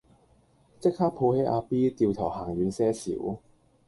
[0.79, 3.37] 即刻抱起阿 B 掉頭行遠些少